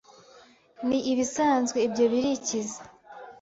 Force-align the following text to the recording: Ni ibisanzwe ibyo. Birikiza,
Ni 0.87 0.99
ibisanzwe 1.11 1.77
ibyo. 1.87 2.05
Birikiza, 2.11 2.81